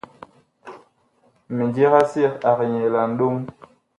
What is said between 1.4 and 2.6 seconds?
Mindiga sig ag